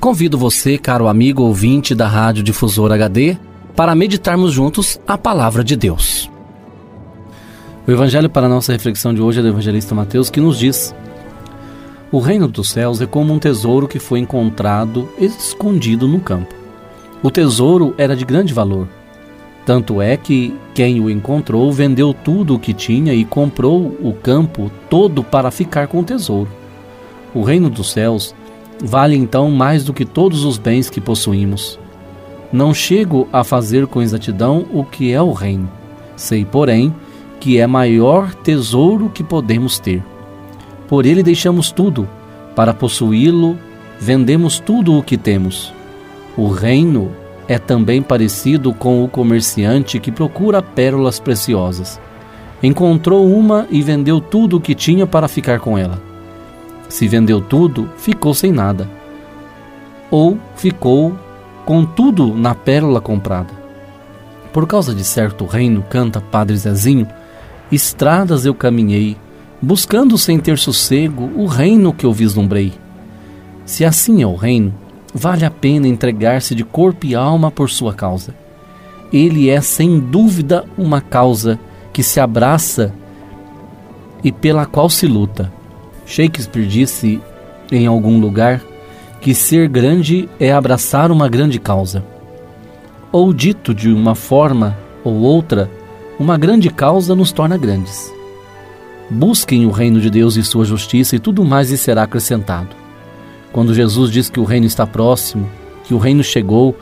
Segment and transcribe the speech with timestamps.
[0.00, 3.36] convido você, caro amigo ouvinte da Rádio Difusor HD,
[3.76, 6.30] para meditarmos juntos a palavra de Deus.
[7.86, 10.94] O evangelho para a nossa reflexão de hoje é do evangelista Mateus, que nos diz:
[12.10, 16.54] O reino dos céus é como um tesouro que foi encontrado escondido no campo.
[17.22, 18.88] O tesouro era de grande valor.
[19.66, 24.72] Tanto é que quem o encontrou vendeu tudo o que tinha e comprou o campo
[24.88, 26.50] todo para ficar com o tesouro.
[27.34, 28.34] O reino dos céus
[28.82, 31.78] vale então mais do que todos os bens que possuímos.
[32.52, 35.70] Não chego a fazer com exatidão o que é o reino.
[36.16, 36.94] Sei, porém,
[37.38, 40.02] que é maior tesouro que podemos ter.
[40.88, 42.08] Por ele deixamos tudo,
[42.56, 43.56] para possuí-lo,
[43.98, 45.72] vendemos tudo o que temos.
[46.36, 47.10] O reino
[47.46, 52.00] é também parecido com o comerciante que procura pérolas preciosas.
[52.62, 56.09] Encontrou uma e vendeu tudo o que tinha para ficar com ela.
[56.90, 58.90] Se vendeu tudo, ficou sem nada.
[60.10, 61.16] Ou ficou
[61.64, 63.54] com tudo na pérola comprada.
[64.52, 67.06] Por causa de certo reino, canta Padre Zezinho,
[67.70, 69.16] Estradas eu caminhei,
[69.62, 72.72] buscando sem ter sossego o reino que eu vislumbrei.
[73.64, 74.74] Se assim é o reino,
[75.14, 78.34] vale a pena entregar-se de corpo e alma por sua causa.
[79.12, 81.60] Ele é sem dúvida uma causa
[81.92, 82.92] que se abraça
[84.24, 85.59] e pela qual se luta.
[86.10, 87.20] Shakespeare disse
[87.70, 88.60] em algum lugar
[89.20, 92.04] que ser grande é abraçar uma grande causa.
[93.12, 95.70] Ou dito de uma forma ou outra,
[96.18, 98.12] uma grande causa nos torna grandes.
[99.08, 102.74] Busquem o reino de Deus e sua justiça, e tudo mais lhe será acrescentado.
[103.52, 105.48] Quando Jesus diz que o reino está próximo,
[105.84, 106.74] que o reino chegou,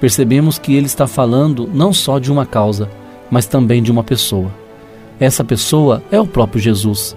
[0.00, 2.88] percebemos que ele está falando não só de uma causa,
[3.28, 4.50] mas também de uma pessoa.
[5.18, 7.16] Essa pessoa é o próprio Jesus.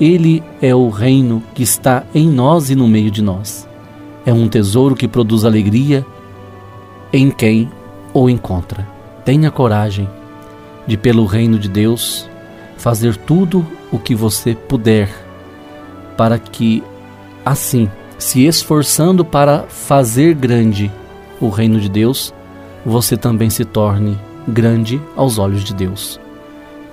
[0.00, 3.68] Ele é o reino que está em nós e no meio de nós.
[4.24, 6.04] É um tesouro que produz alegria
[7.12, 7.70] em quem
[8.14, 8.86] o encontra.
[9.24, 10.08] Tenha coragem,
[10.86, 12.28] de, pelo reino de Deus,
[12.76, 15.08] fazer tudo o que você puder,
[16.16, 16.82] para que,
[17.44, 20.90] assim, se esforçando para fazer grande
[21.40, 22.34] o reino de Deus,
[22.84, 26.20] você também se torne grande aos olhos de Deus.